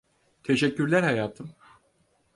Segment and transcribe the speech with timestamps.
[0.43, 1.51] Teşekkürler hayatım.